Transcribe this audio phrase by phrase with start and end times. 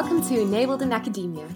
[0.00, 1.48] Welcome to Enabled in Academia.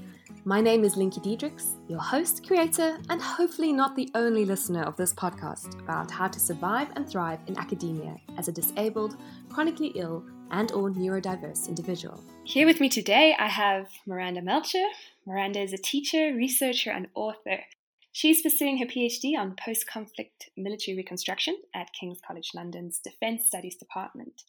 [0.45, 4.97] My name is Linky Diedrichs, your host, creator, and hopefully not the only listener of
[4.97, 9.17] this podcast about how to survive and thrive in academia as a disabled,
[9.49, 12.21] chronically ill, and or neurodiverse individual.
[12.43, 14.89] Here with me today, I have Miranda Melcher.
[15.25, 17.61] Miranda is a teacher, researcher, and author.
[18.11, 23.77] She's pursuing her PhD on post conflict military reconstruction at King's College London's Defence Studies
[23.77, 24.43] Department.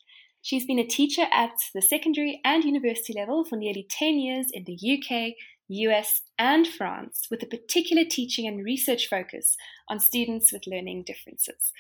[0.44, 4.66] She's been a teacher at the secondary and university level for nearly 10 years in
[4.66, 5.36] the UK,
[5.70, 9.56] US, and France, with a particular teaching and research focus
[9.88, 11.72] on students with learning differences.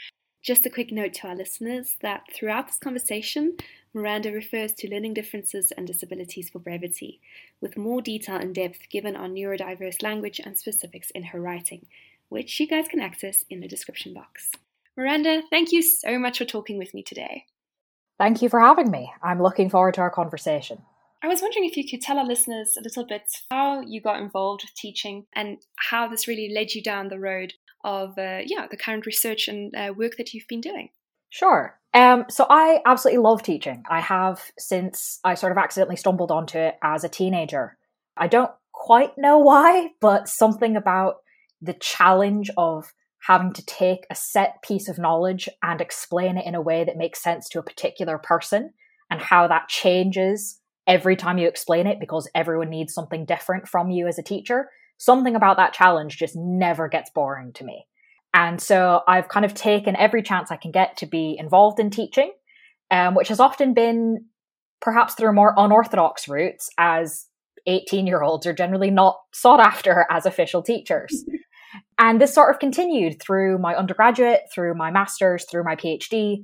[0.41, 3.57] Just a quick note to our listeners that throughout this conversation,
[3.93, 7.19] Miranda refers to learning differences and disabilities for brevity,
[7.59, 11.85] with more detail and depth given on neurodiverse language and specifics in her writing,
[12.29, 14.51] which you guys can access in the description box.
[14.95, 17.43] Miranda, thank you so much for talking with me today.
[18.23, 19.11] Thank you for having me.
[19.21, 20.81] I'm looking forward to our conversation.
[21.21, 24.21] I was wondering if you could tell our listeners a little bit how you got
[24.21, 27.51] involved with teaching and how this really led you down the road
[27.83, 30.87] of uh, yeah the current research and uh, work that you've been doing.
[31.31, 31.77] Sure.
[31.93, 33.83] Um, so I absolutely love teaching.
[33.89, 37.77] I have since I sort of accidentally stumbled onto it as a teenager.
[38.15, 41.15] I don't quite know why, but something about
[41.61, 42.93] the challenge of
[43.27, 46.97] having to take a set piece of knowledge and explain it in a way that
[46.97, 48.73] makes sense to a particular person
[49.09, 53.89] and how that changes every time you explain it because everyone needs something different from
[53.89, 54.69] you as a teacher.
[54.97, 57.85] Something about that challenge just never gets boring to me.
[58.33, 61.91] And so I've kind of taken every chance I can get to be involved in
[61.91, 62.33] teaching,
[62.91, 64.25] um, which has often been
[64.81, 67.27] perhaps through more unorthodox routes, as
[67.67, 71.23] 18 year olds are generally not sought after as official teachers.
[71.99, 76.41] And this sort of continued through my undergraduate, through my master's, through my PhD.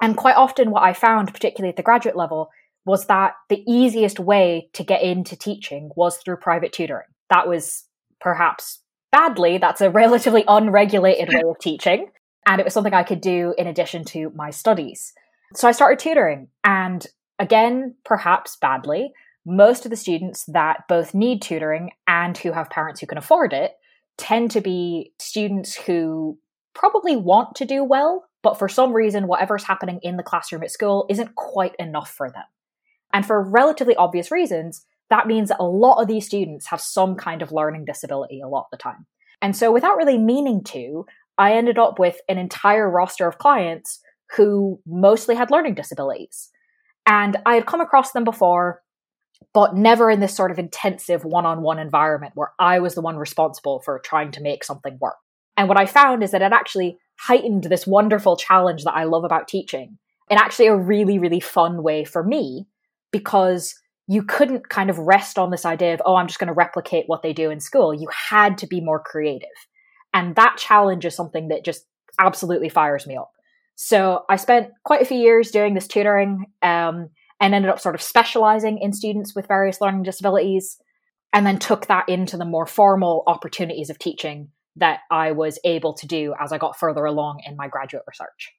[0.00, 2.50] And quite often, what I found, particularly at the graduate level,
[2.84, 7.06] was that the easiest way to get into teaching was through private tutoring.
[7.28, 7.84] That was
[8.20, 8.80] perhaps
[9.12, 12.10] badly, that's a relatively unregulated way of teaching.
[12.46, 15.12] And it was something I could do in addition to my studies.
[15.54, 16.48] So I started tutoring.
[16.64, 17.06] And
[17.38, 19.12] again, perhaps badly,
[19.44, 23.52] most of the students that both need tutoring and who have parents who can afford
[23.52, 23.72] it
[24.20, 26.38] tend to be students who
[26.74, 30.70] probably want to do well, but for some reason, whatever's happening in the classroom at
[30.70, 32.44] school isn't quite enough for them.
[33.12, 37.16] And for relatively obvious reasons, that means that a lot of these students have some
[37.16, 39.06] kind of learning disability a lot of the time.
[39.42, 41.06] And so, without really meaning to,
[41.38, 44.00] I ended up with an entire roster of clients
[44.36, 46.50] who mostly had learning disabilities.
[47.06, 48.82] And I had come across them before
[49.52, 53.00] but never in this sort of intensive one on one environment where I was the
[53.00, 55.16] one responsible for trying to make something work.
[55.56, 59.24] And what I found is that it actually heightened this wonderful challenge that I love
[59.24, 59.98] about teaching
[60.30, 62.66] in actually a really, really fun way for me
[63.10, 63.74] because
[64.06, 67.04] you couldn't kind of rest on this idea of, oh, I'm just going to replicate
[67.06, 67.92] what they do in school.
[67.92, 69.48] You had to be more creative.
[70.14, 71.84] And that challenge is something that just
[72.18, 73.30] absolutely fires me up.
[73.76, 76.46] So I spent quite a few years doing this tutoring.
[76.62, 77.10] Um,
[77.40, 80.78] and ended up sort of specializing in students with various learning disabilities
[81.32, 85.94] and then took that into the more formal opportunities of teaching that I was able
[85.94, 88.52] to do as I got further along in my graduate research.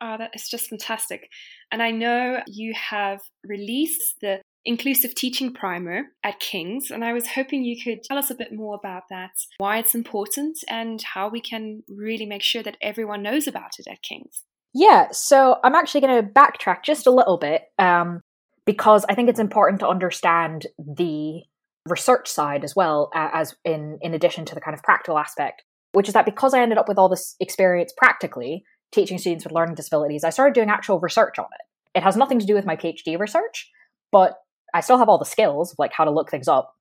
[0.00, 1.28] Oh, that is just fantastic.
[1.70, 7.26] And I know you have released the Inclusive Teaching Primer at King's, and I was
[7.28, 11.28] hoping you could tell us a bit more about that, why it's important, and how
[11.28, 14.42] we can really make sure that everyone knows about it at King's.
[14.74, 18.20] Yeah, so I'm actually going to backtrack just a little bit um,
[18.66, 21.42] because I think it's important to understand the
[21.86, 25.62] research side as well as in in addition to the kind of practical aspect,
[25.92, 29.52] which is that because I ended up with all this experience practically teaching students with
[29.52, 31.98] learning disabilities, I started doing actual research on it.
[31.98, 33.70] It has nothing to do with my PhD research,
[34.10, 34.34] but
[34.72, 36.74] I still have all the skills, like how to look things up.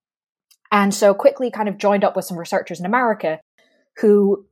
[0.72, 3.40] And so quickly kind of joined up with some researchers in America
[4.00, 4.48] who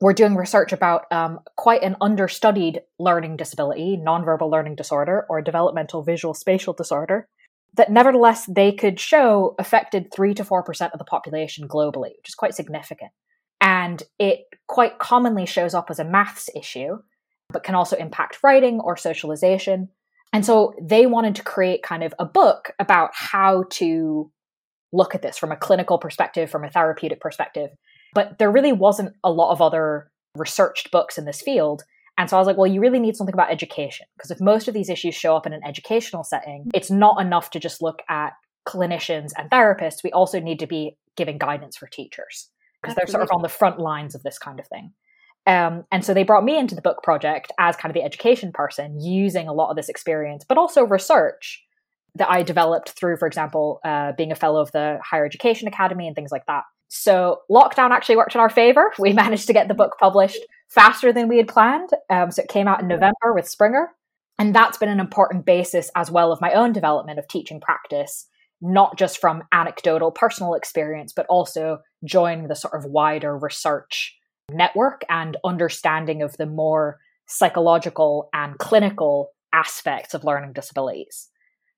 [0.00, 6.02] we're doing research about um, quite an understudied learning disability, nonverbal learning disorder, or developmental
[6.02, 7.28] visual spatial disorder,
[7.74, 12.34] that nevertheless they could show affected 3 to 4% of the population globally, which is
[12.34, 13.10] quite significant.
[13.60, 16.98] And it quite commonly shows up as a maths issue,
[17.50, 19.88] but can also impact writing or socialization.
[20.32, 24.30] And so they wanted to create kind of a book about how to
[24.92, 27.70] look at this from a clinical perspective, from a therapeutic perspective,
[28.14, 31.82] but there really wasn't a lot of other researched books in this field.
[32.18, 34.06] And so I was like, well, you really need something about education.
[34.16, 37.50] Because if most of these issues show up in an educational setting, it's not enough
[37.50, 38.32] to just look at
[38.66, 40.02] clinicians and therapists.
[40.02, 42.48] We also need to be giving guidance for teachers
[42.82, 44.92] because they're sort of on the front lines of this kind of thing.
[45.46, 48.50] Um, and so they brought me into the book project as kind of the education
[48.52, 51.64] person using a lot of this experience, but also research
[52.16, 56.06] that I developed through, for example, uh, being a fellow of the Higher Education Academy
[56.06, 56.64] and things like that.
[56.88, 58.92] So lockdown actually worked in our favor.
[58.98, 61.90] We managed to get the book published faster than we had planned.
[62.10, 63.90] Um, so it came out in November with Springer.
[64.38, 68.26] And that's been an important basis as well of my own development of teaching practice,
[68.60, 74.16] not just from anecdotal personal experience, but also joining the sort of wider research
[74.50, 81.28] network and understanding of the more psychological and clinical aspects of learning disabilities.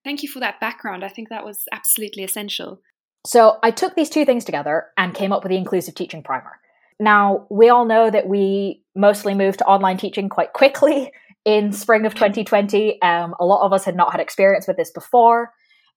[0.05, 1.05] Thank you for that background.
[1.05, 2.81] I think that was absolutely essential.
[3.27, 6.61] So I took these two things together and came up with the inclusive teaching primer.
[7.00, 11.12] Now, we all know that we mostly moved to online teaching quite quickly
[11.45, 13.00] in spring of 2020.
[13.03, 15.53] Um, a lot of us had not had experience with this before.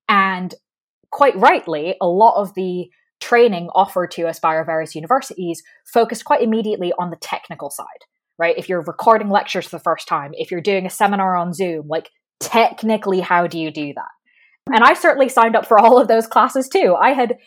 [0.10, 0.54] And
[1.12, 2.90] quite rightly, a lot of the
[3.20, 7.86] training offered to us by our various universities focused quite immediately on the technical side,
[8.38, 8.58] right?
[8.58, 11.88] If you're recording lectures for the first time, if you're doing a seminar on Zoom,
[11.88, 12.10] like
[12.42, 14.10] technically, how do you do that?
[14.74, 16.96] And I certainly signed up for all of those classes too.
[17.00, 17.38] I had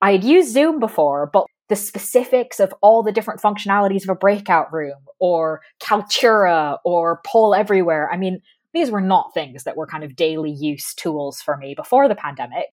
[0.00, 4.14] I had used Zoom before, but the specifics of all the different functionalities of a
[4.14, 8.40] breakout room or Kaltura or Poll Everywhere, I mean,
[8.74, 12.14] these were not things that were kind of daily use tools for me before the
[12.14, 12.66] pandemic.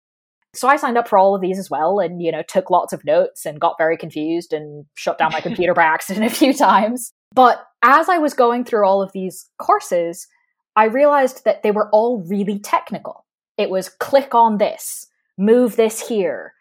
[0.55, 2.91] So I signed up for all of these as well and, you know, took lots
[2.91, 6.53] of notes and got very confused and shut down my computer by accident a few
[6.53, 7.11] times.
[7.33, 10.27] But as I was going through all of these courses,
[10.75, 13.25] I realized that they were all really technical.
[13.57, 15.07] It was click on this,
[15.37, 16.53] move this here.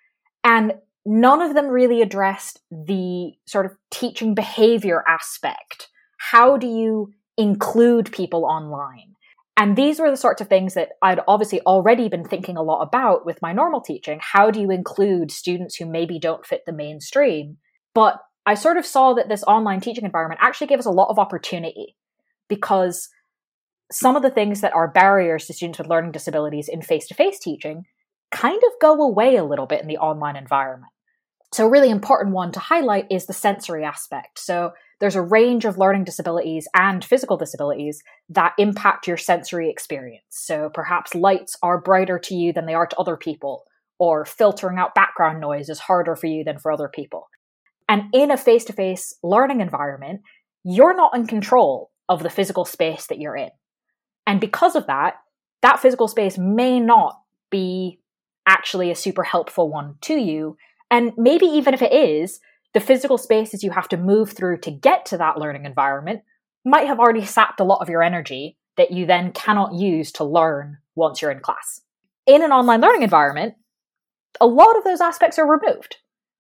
[0.43, 0.75] And
[1.05, 5.89] none of them really addressed the sort of teaching behavior aspect.
[6.19, 9.15] How do you include people online?
[9.57, 12.81] And these were the sorts of things that I'd obviously already been thinking a lot
[12.81, 14.21] about with my normal teaching.
[14.23, 17.57] How do you include students who maybe don't fit the mainstream?
[17.93, 21.11] But I sort of saw that this online teaching environment actually gave us a lot
[21.11, 21.97] of opportunity
[22.49, 23.09] because
[23.91, 27.15] some of the things that are barriers to students with learning disabilities in face to
[27.15, 27.85] face teaching
[28.31, 30.93] kind of go away a little bit in the online environment.
[31.53, 34.39] So, a really important one to highlight is the sensory aspect.
[34.39, 40.25] So, there's a range of learning disabilities and physical disabilities that impact your sensory experience.
[40.29, 43.65] So, perhaps lights are brighter to you than they are to other people,
[43.99, 47.29] or filtering out background noise is harder for you than for other people.
[47.89, 50.21] And in a face to face learning environment,
[50.65, 53.49] you're not in control of the physical space that you're in.
[54.29, 55.15] And because of that,
[55.63, 57.19] that physical space may not
[57.51, 57.99] be
[58.47, 60.59] actually a super helpful one to you.
[60.91, 62.39] And maybe even if it is,
[62.75, 66.21] the physical spaces you have to move through to get to that learning environment
[66.63, 70.25] might have already sapped a lot of your energy that you then cannot use to
[70.25, 71.81] learn once you're in class.
[72.27, 73.55] In an online learning environment,
[74.43, 75.97] a lot of those aspects are removed,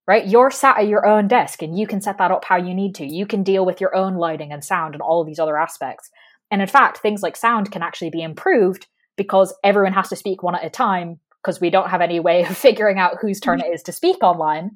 [0.06, 0.26] right?
[0.26, 2.94] You're sat at your own desk and you can set that up how you need
[2.96, 3.06] to.
[3.06, 6.10] You can deal with your own lighting and sound and all of these other aspects.
[6.50, 8.86] And in fact, things like sound can actually be improved
[9.16, 12.44] because everyone has to speak one at a time because we don't have any way
[12.48, 13.70] of figuring out whose turn mm-hmm.
[13.70, 14.72] it is to speak online.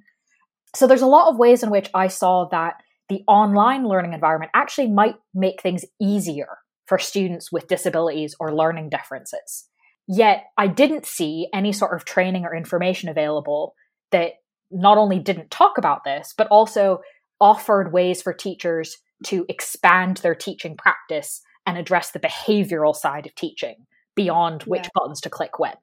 [0.74, 4.52] So there's a lot of ways in which I saw that the online learning environment
[4.54, 9.68] actually might make things easier for students with disabilities or learning differences.
[10.08, 13.74] Yet I didn't see any sort of training or information available
[14.10, 14.32] that
[14.70, 17.00] not only didn't talk about this, but also
[17.40, 23.34] offered ways for teachers to expand their teaching practice and address the behavioral side of
[23.34, 24.90] teaching beyond which yeah.
[24.94, 25.74] buttons to click when.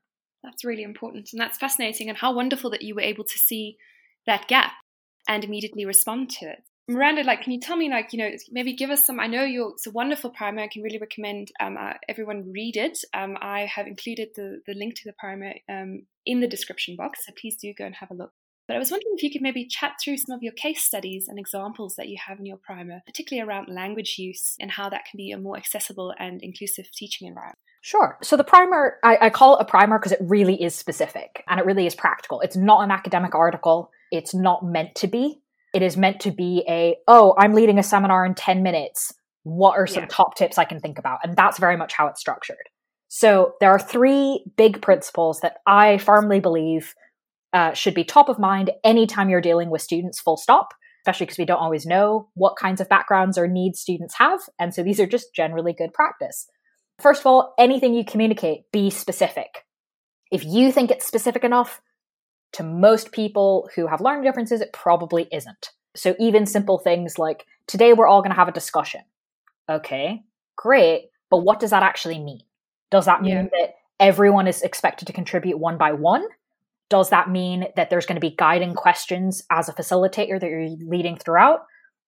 [0.43, 1.29] That's really important.
[1.33, 2.09] And that's fascinating.
[2.09, 3.77] And how wonderful that you were able to see
[4.25, 4.73] that gap
[5.27, 6.63] and immediately respond to it.
[6.87, 9.19] Miranda, like, can you tell me, like, you know, maybe give us some?
[9.19, 10.63] I know you're it's a wonderful primer.
[10.63, 12.97] I can really recommend um, uh, everyone read it.
[13.13, 17.27] Um, I have included the the link to the primer um, in the description box,
[17.27, 18.31] so please do go and have a look.
[18.69, 21.27] But I was wondering if you could maybe chat through some of your case studies
[21.27, 25.05] and examples that you have in your primer, particularly around language use and how that
[25.09, 27.57] can be a more accessible and inclusive teaching environment.
[27.81, 28.19] Sure.
[28.21, 31.59] So the primer, I, I call it a primer because it really is specific and
[31.59, 32.41] it really is practical.
[32.41, 33.89] It's not an academic article.
[34.11, 35.41] It's not meant to be.
[35.73, 39.11] It is meant to be a, oh, I'm leading a seminar in 10 minutes.
[39.41, 40.09] What are some yeah.
[40.11, 41.21] top tips I can think about?
[41.23, 42.69] And that's very much how it's structured.
[43.07, 46.93] So there are three big principles that I firmly believe
[47.53, 51.37] uh, should be top of mind anytime you're dealing with students, full stop, especially because
[51.37, 54.41] we don't always know what kinds of backgrounds or needs students have.
[54.59, 56.47] And so these are just generally good practice.
[56.99, 59.65] First of all, anything you communicate, be specific.
[60.31, 61.81] If you think it's specific enough,
[62.53, 65.69] to most people who have learning differences, it probably isn't.
[65.95, 69.01] So even simple things like, today we're all going to have a discussion.
[69.69, 70.23] Okay,
[70.55, 71.09] great.
[71.29, 72.41] But what does that actually mean?
[72.89, 73.47] Does that mean yeah.
[73.51, 76.25] that everyone is expected to contribute one by one?
[76.89, 80.69] Does that mean that there's going to be guiding questions as a facilitator that you're
[80.87, 81.59] leading throughout?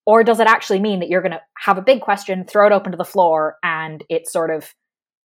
[0.06, 2.74] Or does it actually mean that you're going to have a big question, throw it
[2.74, 4.74] open to the floor, and it's sort of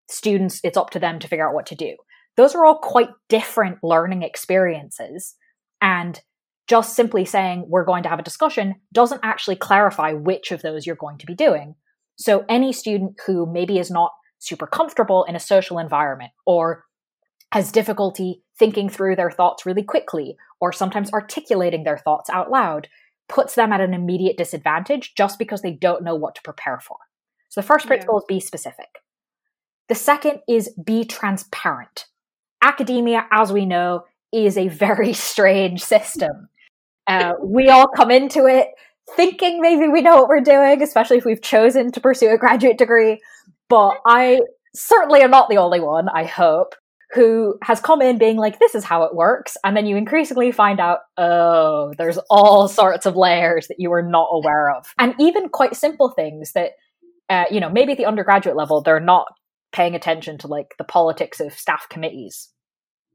[0.09, 1.95] students, it's up to them to figure out what to do?
[2.37, 5.35] those are all quite different learning experiences.
[5.81, 6.19] And
[6.67, 10.85] just simply saying we're going to have a discussion doesn't actually clarify which of those
[10.85, 11.75] you're going to be doing.
[12.17, 16.84] So any student who maybe is not super comfortable in a social environment or
[17.55, 22.89] has difficulty thinking through their thoughts really quickly or sometimes articulating their thoughts out loud
[23.29, 26.97] puts them at an immediate disadvantage just because they don't know what to prepare for.
[27.47, 28.35] So the first principle yeah.
[28.35, 28.99] is be specific.
[29.87, 32.07] The second is be transparent.
[32.61, 36.49] Academia, as we know, is a very strange system.
[37.07, 38.67] Uh, we all come into it
[39.15, 42.77] thinking maybe we know what we're doing, especially if we've chosen to pursue a graduate
[42.77, 43.21] degree.
[43.69, 44.41] But I
[44.73, 46.75] certainly am not the only one, I hope,
[47.15, 49.55] who has come in being like, this is how it works.
[49.63, 54.01] And then you increasingly find out, oh, there's all sorts of layers that you were
[54.01, 54.85] not aware of.
[54.99, 56.71] And even quite simple things that,
[57.29, 59.27] uh, you know, maybe at the undergraduate level, they're not
[59.71, 62.49] paying attention to like the politics of staff committees.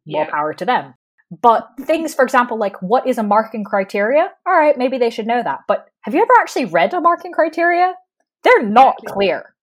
[0.07, 0.31] More yeah.
[0.31, 0.95] power to them.
[1.31, 4.31] But things, for example, like what is a marking criteria?
[4.47, 5.61] All right, maybe they should know that.
[5.69, 7.95] But have you ever actually read a marking criteria?
[8.43, 9.55] They're not clear.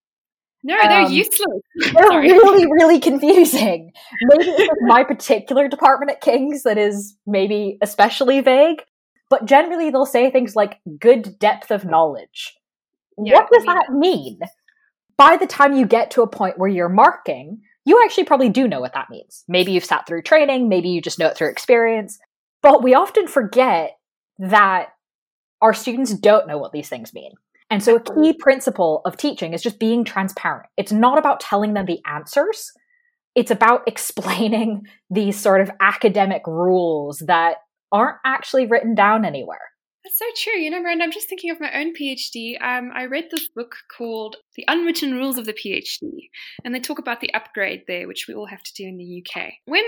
[0.63, 1.61] No, they're um, useless.
[1.75, 2.31] They're Sorry.
[2.31, 3.91] really, really confusing.
[4.21, 8.83] Maybe it's my particular department at King's that is maybe especially vague.
[9.29, 12.57] But generally, they'll say things like good depth of knowledge.
[13.17, 14.39] Yeah, what does I mean, that mean?
[15.17, 18.67] By the time you get to a point where you're marking, you actually probably do
[18.67, 19.43] know what that means.
[19.47, 22.19] Maybe you've sat through training, maybe you just know it through experience.
[22.61, 23.97] But we often forget
[24.39, 24.89] that
[25.61, 27.31] our students don't know what these things mean.
[27.69, 30.67] And so a key principle of teaching is just being transparent.
[30.77, 32.71] It's not about telling them the answers.
[33.35, 37.57] It's about explaining these sort of academic rules that
[37.91, 39.59] aren't actually written down anywhere.
[40.03, 40.59] That's so true.
[40.59, 42.61] You know, Miranda, I'm just thinking of my own PhD.
[42.61, 46.29] Um, I read this book called The Unwritten Rules of the PhD,
[46.63, 49.21] and they talk about the upgrade there, which we all have to do in the
[49.21, 49.51] UK.
[49.65, 49.83] When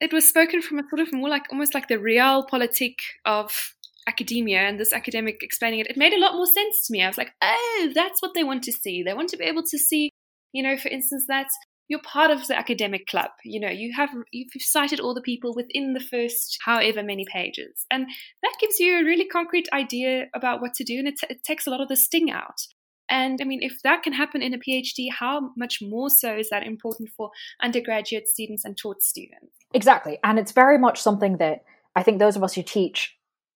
[0.00, 3.74] it was spoken from a sort of more like almost like the realpolitik of
[4.06, 7.02] academia and this academic explaining it, it made a lot more sense to me.
[7.02, 9.02] I was like, oh, that's what they want to see.
[9.02, 10.10] They want to be able to see,
[10.52, 11.48] you know, for instance, that
[11.88, 13.30] you're part of the academic club.
[13.44, 17.86] You know, you have you've cited all the people within the first however many pages,
[17.90, 18.06] and
[18.42, 21.44] that gives you a really concrete idea about what to do, and it, t- it
[21.44, 22.66] takes a lot of the sting out.
[23.10, 26.48] And I mean, if that can happen in a PhD, how much more so is
[26.48, 27.30] that important for
[27.62, 29.52] undergraduate students and taught students?
[29.74, 33.14] Exactly, and it's very much something that I think those of us who teach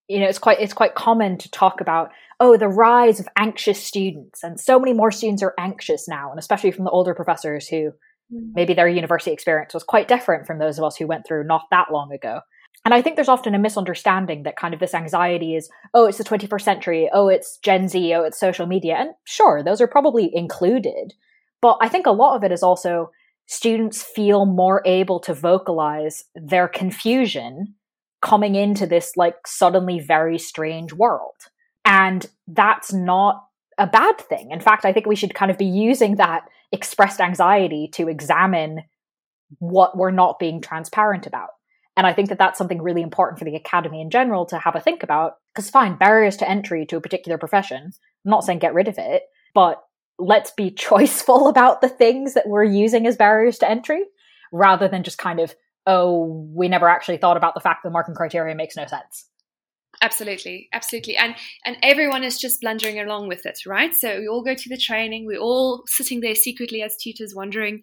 [0.08, 2.10] you know it's quite it's quite common to talk about
[2.40, 6.38] oh the rise of anxious students and so many more students are anxious now and
[6.38, 7.92] especially from the older professors who
[8.32, 8.50] Mm.
[8.54, 11.62] maybe their university experience was quite different from those of us who went through not
[11.70, 12.40] that long ago.
[12.84, 16.18] And I think there's often a misunderstanding that kind of this anxiety is, oh, it's
[16.18, 18.96] the 21st century, oh, it's Gen Z, oh, it's social media.
[18.96, 21.14] And sure, those are probably included.
[21.60, 23.10] But I think a lot of it is also
[23.46, 27.74] students feel more able to vocalize their confusion
[28.20, 31.36] coming into this like suddenly very strange world.
[31.84, 33.44] And that's not
[33.78, 34.50] a bad thing.
[34.50, 38.82] In fact, I think we should kind of be using that expressed anxiety to examine
[39.58, 41.50] what we're not being transparent about.
[41.96, 44.76] And I think that that's something really important for the academy in general to have
[44.76, 45.34] a think about.
[45.52, 48.98] Because, fine, barriers to entry to a particular profession, I'm not saying get rid of
[48.98, 49.22] it,
[49.54, 49.82] but
[50.18, 54.04] let's be choiceful about the things that we're using as barriers to entry
[54.52, 55.54] rather than just kind of,
[55.88, 59.26] oh, we never actually thought about the fact that the marking criteria makes no sense.
[60.00, 63.92] Absolutely, absolutely, and and everyone is just blundering along with it, right?
[63.94, 67.82] So we all go to the training, we're all sitting there secretly as tutors, wondering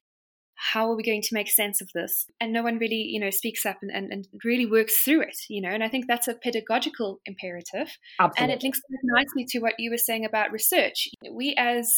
[0.56, 3.32] how are we going to make sense of this, and no one really, you know,
[3.32, 5.70] speaks up and, and, and really works through it, you know.
[5.70, 8.44] And I think that's a pedagogical imperative, absolutely.
[8.44, 11.10] and it links nicely to what you were saying about research.
[11.30, 11.92] We as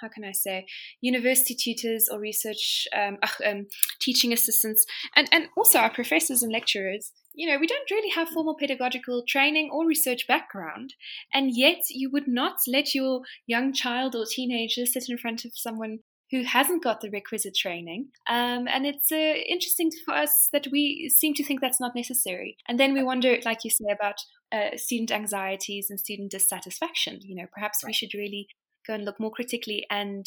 [0.00, 0.66] how can I say,
[1.00, 3.66] university tutors or research um, um,
[4.00, 4.84] teaching assistants,
[5.14, 9.24] and, and also our professors and lecturers, you know, we don't really have formal pedagogical
[9.28, 10.94] training or research background,
[11.32, 15.52] and yet you would not let your young child or teenager sit in front of
[15.54, 15.98] someone
[16.30, 18.08] who hasn't got the requisite training.
[18.28, 22.56] Um, and it's uh, interesting for us that we seem to think that's not necessary.
[22.66, 24.16] And then we wonder, like you say, about
[24.50, 27.20] uh, student anxieties and student dissatisfaction.
[27.22, 28.48] You know, perhaps we should really
[28.86, 30.26] go and look more critically and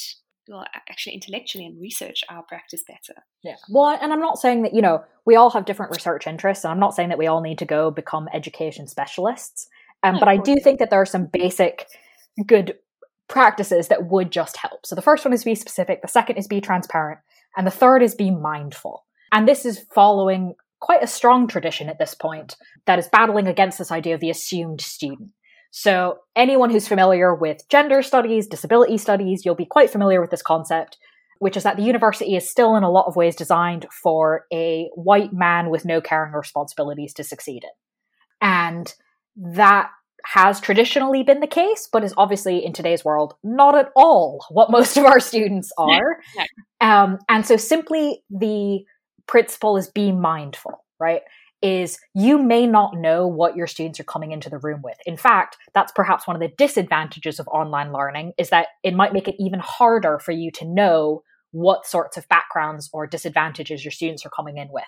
[0.50, 3.22] well, actually intellectually and research our practice better.
[3.44, 3.56] Yeah.
[3.70, 6.66] Well, and I'm not saying that, you know, we all have different research interests.
[6.66, 9.68] And I'm not saying that we all need to go become education specialists.
[10.01, 11.86] Um, no, but I do think that there are some basic
[12.46, 12.78] good
[13.28, 14.86] practices that would just help.
[14.86, 16.01] So the first one is be specific.
[16.01, 17.20] The second is be transparent.
[17.56, 19.06] And the third is be mindful.
[19.32, 22.56] And this is following quite a strong tradition at this point
[22.88, 25.32] that is battling against this idea of the assumed student.
[25.72, 30.42] So, anyone who's familiar with gender studies, disability studies, you'll be quite familiar with this
[30.42, 30.98] concept.
[31.40, 34.90] which is that the university is still in a lot of ways designed for a
[34.96, 37.70] white man with no caring responsibilities to succeed in.
[38.42, 38.94] And
[39.38, 39.90] that
[40.26, 44.70] has traditionally been the case, but is obviously in today's world not at all what
[44.70, 46.18] most of our students are.
[46.82, 48.84] Um, and so simply the
[49.28, 51.22] principle is be mindful, right?
[51.62, 54.98] Is you may not know what your students are coming into the room with.
[55.06, 59.12] In fact, that's perhaps one of the disadvantages of online learning is that it might
[59.12, 63.92] make it even harder for you to know what sorts of backgrounds or disadvantages your
[63.92, 64.84] students are coming in with.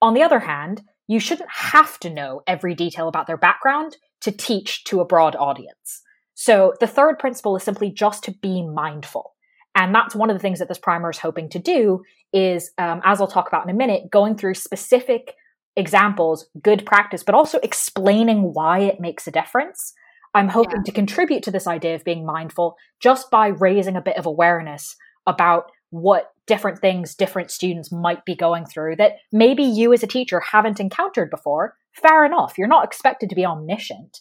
[0.00, 4.32] On the other hand, you shouldn't have to know every detail about their background to
[4.32, 6.02] teach to a broad audience.
[6.34, 9.34] So the third principle is simply just to be mindful.
[9.74, 13.00] And that's one of the things that this primer is hoping to do is, um,
[13.04, 15.34] as I'll talk about in a minute, going through specific
[15.76, 19.92] examples, good practice, but also explaining why it makes a difference.
[20.34, 20.84] I'm hoping yeah.
[20.86, 24.96] to contribute to this idea of being mindful just by raising a bit of awareness
[25.26, 30.08] about what different things different students might be going through that maybe you as a
[30.08, 31.76] teacher haven't encountered before.
[31.92, 32.58] Fair enough.
[32.58, 34.20] You're not expected to be omniscient,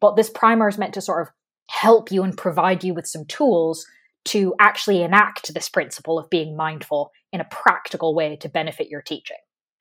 [0.00, 1.32] but this primer is meant to sort of
[1.68, 3.86] help you and provide you with some tools
[4.24, 9.02] to actually enact this principle of being mindful in a practical way to benefit your
[9.02, 9.36] teaching.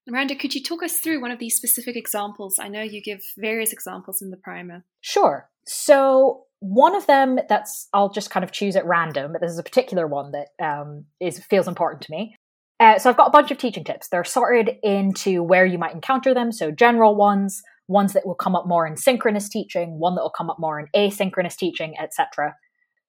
[0.10, 2.58] Miranda, could you talk us through one of these specific examples?
[2.60, 4.84] I know you give various examples in the primer.
[5.02, 5.50] Sure.
[5.66, 9.60] So, one of them that's I'll just kind of choose at random, but this is
[9.60, 12.36] a particular one that um, is feels important to me.
[12.80, 14.08] Uh, so I've got a bunch of teaching tips.
[14.08, 16.52] They're sorted into where you might encounter them.
[16.52, 20.30] So general ones, ones that will come up more in synchronous teaching, one that will
[20.30, 22.56] come up more in asynchronous teaching, etc.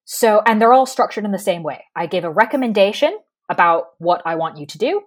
[0.05, 1.85] So, and they're all structured in the same way.
[1.95, 3.17] I give a recommendation
[3.49, 5.03] about what I want you to do,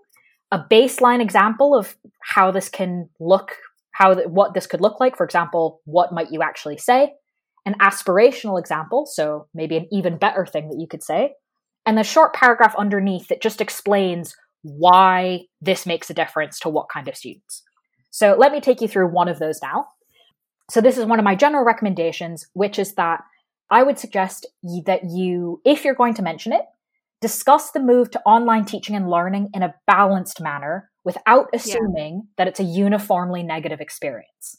[0.53, 3.57] a baseline example of how this can look,
[3.91, 5.17] how what this could look like.
[5.17, 7.13] For example, what might you actually say?
[7.65, 11.33] An aspirational example, so maybe an even better thing that you could say,
[11.87, 16.87] and the short paragraph underneath that just explains why this makes a difference to what
[16.87, 17.63] kind of students.
[18.11, 19.87] So let me take you through one of those now.
[20.69, 23.21] So this is one of my general recommendations, which is that
[23.71, 24.45] I would suggest
[24.85, 26.61] that you, if you're going to mention it,
[27.23, 32.21] discuss the move to online teaching and learning in a balanced manner without assuming yeah.
[32.37, 34.57] that it's a uniformly negative experience.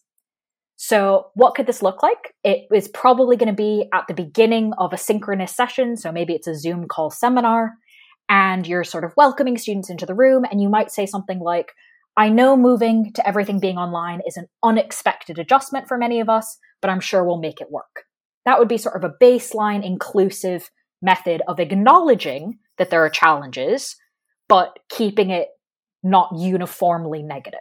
[0.77, 2.33] So, what could this look like?
[2.43, 5.99] It is probably going to be at the beginning of a synchronous session.
[5.99, 7.75] So, maybe it's a Zoom call seminar,
[8.31, 11.73] and you're sort of welcoming students into the room, and you might say something like,
[12.17, 16.57] I know moving to everything being online is an unexpected adjustment for many of us,
[16.81, 18.05] but I'm sure we'll make it work.
[18.47, 20.71] That would be sort of a baseline inclusive
[21.05, 23.97] method of acknowledging that there are challenges,
[24.49, 25.49] but keeping it
[26.03, 27.61] not uniformly negative.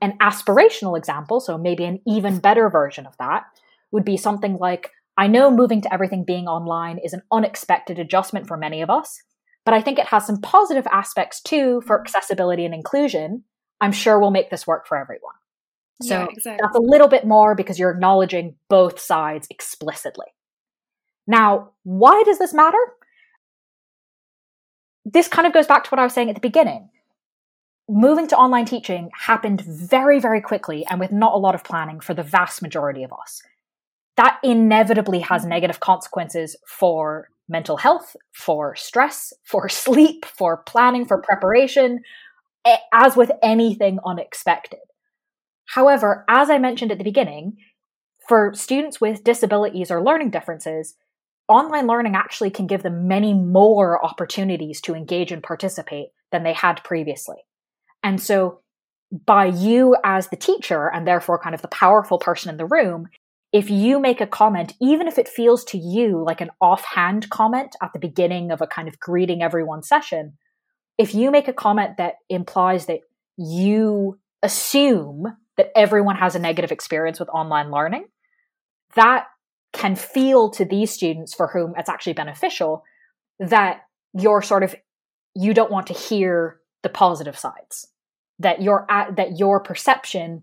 [0.00, 3.44] An aspirational example, so maybe an even better version of that,
[3.92, 8.46] would be something like I know moving to everything being online is an unexpected adjustment
[8.46, 9.22] for many of us,
[9.64, 13.44] but I think it has some positive aspects too for accessibility and inclusion.
[13.80, 15.34] I'm sure we'll make this work for everyone.
[16.02, 16.58] So yeah, exactly.
[16.62, 20.26] that's a little bit more because you're acknowledging both sides explicitly.
[21.26, 22.78] Now, why does this matter?
[25.04, 26.90] This kind of goes back to what I was saying at the beginning
[27.88, 32.00] moving to online teaching happened very, very quickly and with not a lot of planning
[32.00, 33.42] for the vast majority of us.
[34.16, 41.20] That inevitably has negative consequences for mental health, for stress, for sleep, for planning, for
[41.20, 42.00] preparation,
[42.92, 44.80] as with anything unexpected.
[45.66, 47.56] However, as I mentioned at the beginning,
[48.28, 50.94] for students with disabilities or learning differences,
[51.48, 56.52] online learning actually can give them many more opportunities to engage and participate than they
[56.52, 57.38] had previously.
[58.02, 58.60] And so
[59.26, 63.08] by you as the teacher and therefore kind of the powerful person in the room,
[63.52, 67.76] if you make a comment, even if it feels to you like an offhand comment
[67.82, 70.38] at the beginning of a kind of greeting everyone session,
[70.96, 73.00] if you make a comment that implies that
[73.36, 78.06] you assume that everyone has a negative experience with online learning,
[78.94, 79.26] that
[79.72, 82.84] can feel to these students for whom it's actually beneficial
[83.38, 83.82] that
[84.12, 84.74] you're sort of,
[85.34, 87.88] you don't want to hear the positive sides
[88.42, 90.42] that your that your perception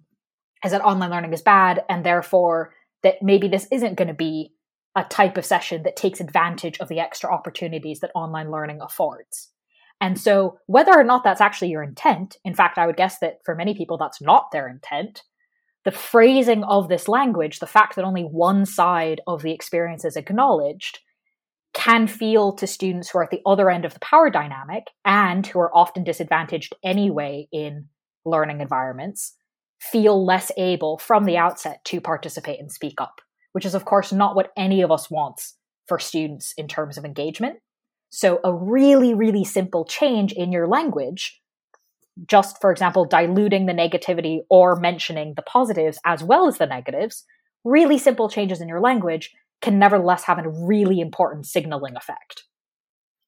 [0.64, 4.54] is that online learning is bad and therefore that maybe this isn't going to be
[4.96, 9.50] a type of session that takes advantage of the extra opportunities that online learning affords.
[10.02, 13.40] And so, whether or not that's actually your intent, in fact, I would guess that
[13.44, 15.24] for many people that's not their intent,
[15.90, 20.16] the phrasing of this language, the fact that only one side of the experience is
[20.16, 21.00] acknowledged,
[21.74, 25.48] can feel to students who are at the other end of the power dynamic and
[25.48, 27.88] who are often disadvantaged anyway in
[28.24, 29.34] learning environments
[29.82, 33.20] feel less able from the outset to participate and speak up,
[33.54, 35.56] which is, of course, not what any of us wants
[35.88, 37.58] for students in terms of engagement.
[38.12, 41.42] So a really, really simple change in your language,
[42.28, 47.26] just for example, diluting the negativity or mentioning the positives as well as the negatives,
[47.64, 52.44] really simple changes in your language can nevertheless have a really important signaling effect.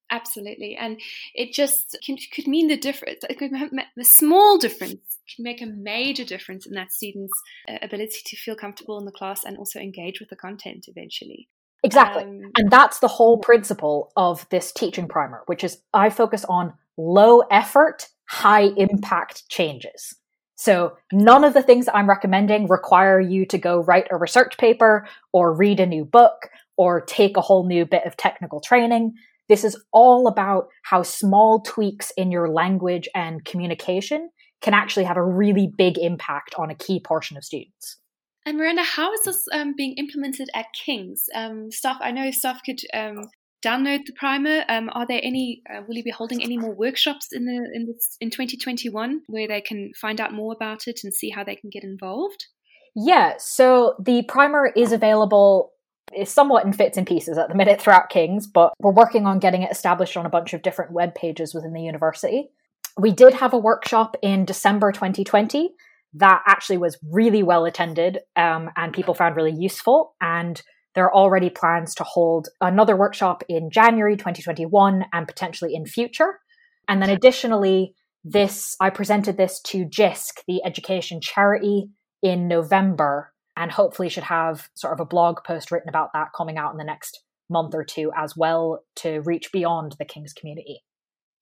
[0.10, 0.76] Absolutely.
[0.76, 1.00] And
[1.34, 5.00] it just can, could mean the difference, the small difference
[5.34, 7.34] can make a major difference in that student's
[7.70, 11.48] uh, ability to feel comfortable in the class and also engage with the content eventually.
[11.84, 12.24] Exactly.
[12.24, 16.74] Um, and that's the whole principle of this teaching primer, which is I focus on
[16.98, 20.16] low effort, high impact changes.
[20.56, 25.06] So none of the things I'm recommending require you to go write a research paper
[25.34, 29.16] or read a new book or take a whole new bit of technical training.
[29.50, 34.30] This is all about how small tweaks in your language and communication
[34.62, 37.98] can actually have a really big impact on a key portion of students.
[38.46, 41.26] And Miranda, how is this um, being implemented at King's?
[41.36, 43.30] Um, staff, I know staff could um,
[43.64, 44.64] download the primer.
[44.68, 45.62] Um, are there any?
[45.70, 49.48] Uh, will you be holding any more workshops in the in this, in 2021 where
[49.48, 52.48] they can find out more about it and see how they can get involved?
[52.96, 55.72] Yeah, so the primer is available
[56.16, 59.40] is somewhat in fits and pieces at the minute throughout King's, but we're working on
[59.40, 62.50] getting it established on a bunch of different web pages within the university.
[62.98, 65.70] We did have a workshop in December 2020
[66.16, 70.16] that actually was really well attended um, and people found really useful.
[70.20, 70.62] And
[70.96, 76.40] there are already plans to hold another workshop in January 2021 and potentially in future.
[76.88, 81.90] And then additionally, this I presented this to JISC, the education charity,
[82.22, 86.58] in November, and hopefully should have sort of a blog post written about that coming
[86.58, 90.84] out in the next month or two as well to reach beyond the King's community.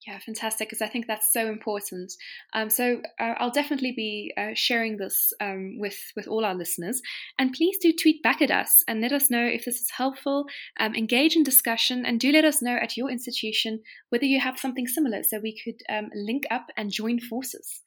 [0.10, 0.70] Yeah, fantastic.
[0.70, 2.14] Because I think that's so important.
[2.54, 7.00] Um, so uh, I'll definitely be uh, sharing this um, with with all our listeners.
[7.38, 10.46] And please do tweet back at us and let us know if this is helpful.
[10.80, 14.58] Um, engage in discussion and do let us know at your institution whether you have
[14.58, 17.82] something similar, so we could um, link up and join forces.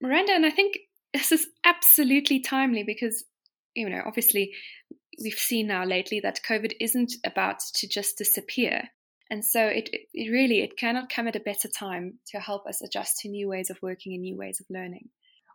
[0.00, 0.78] Miranda, and I think
[1.12, 3.24] this is absolutely timely because
[3.74, 4.52] you know obviously
[5.22, 8.88] we've seen now lately that COVID isn't about to just disappear.
[9.30, 12.82] And so it, it really it cannot come at a better time to help us
[12.82, 15.08] adjust to new ways of working and new ways of learning.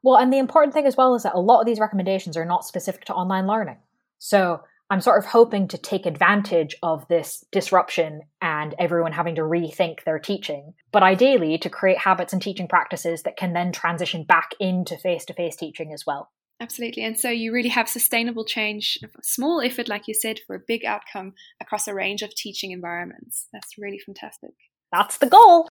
[0.04, 2.46] Well, and the important thing as well is that a lot of these recommendations are
[2.46, 3.78] not specific to online learning.
[4.20, 9.42] So I'm sort of hoping to take advantage of this disruption and everyone having to
[9.42, 14.24] rethink their teaching, but ideally to create habits and teaching practices that can then transition
[14.24, 16.30] back into face to face teaching as well.
[16.60, 17.04] Absolutely.
[17.04, 20.86] And so you really have sustainable change, small effort, like you said, for a big
[20.86, 23.48] outcome across a range of teaching environments.
[23.52, 24.52] That's really fantastic.
[24.92, 25.68] That's the goal.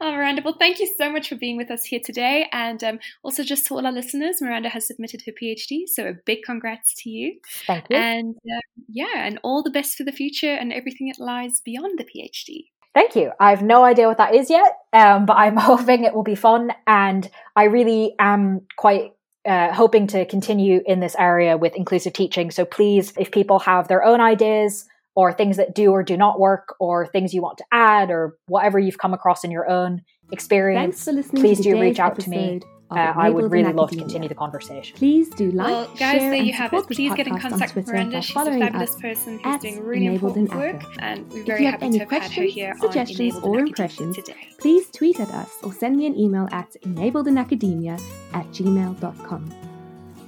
[0.00, 2.48] oh, Miranda, well, thank you so much for being with us here today.
[2.52, 5.86] And um, also, just to all our listeners, Miranda has submitted her PhD.
[5.86, 7.38] So, a big congrats to you.
[7.66, 7.96] Thank you.
[7.96, 11.98] And uh, yeah, and all the best for the future and everything that lies beyond
[11.98, 12.70] the PhD.
[12.94, 13.32] Thank you.
[13.40, 16.36] I have no idea what that is yet, um, but I'm hoping it will be
[16.36, 16.72] fun.
[16.86, 19.12] And I really am quite
[19.44, 22.50] uh, hoping to continue in this area with inclusive teaching.
[22.50, 26.40] So please, if people have their own ideas or things that do or do not
[26.40, 30.02] work or things you want to add or whatever you've come across in your own
[30.32, 32.60] experience, please do reach out to me
[32.96, 34.96] uh, I would really love to continue the conversation.
[34.96, 36.86] Please do like, well, guys, share, there you have it.
[36.86, 38.20] Please get in contact with Miranda.
[38.22, 42.10] She's a fabulous person who's doing really important work, and we're very happy to have
[42.10, 44.48] had her here suggestions or impressions, today.
[44.58, 48.00] please tweet at us or send me an email at enabledinacademia
[48.32, 49.54] at gmail.com.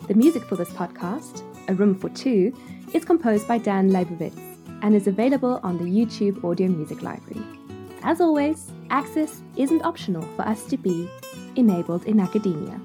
[0.09, 2.53] The music for this podcast, A Room for Two,
[2.95, 4.39] is composed by Dan Leibovitz
[4.83, 7.45] and is available on the YouTube Audio Music Library.
[8.03, 11.09] As always, access isn't optional for us to be
[11.59, 12.81] enabled in academia.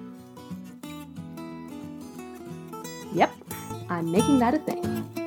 [3.14, 3.32] Yep,
[3.90, 5.21] I'm making that a thing.